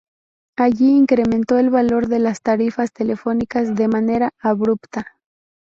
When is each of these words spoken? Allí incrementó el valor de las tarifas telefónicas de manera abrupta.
Allí 0.57 0.89
incrementó 0.97 1.59
el 1.59 1.69
valor 1.69 2.07
de 2.07 2.17
las 2.17 2.41
tarifas 2.41 2.91
telefónicas 2.91 3.75
de 3.75 3.87
manera 3.87 4.31
abrupta. 4.39 5.05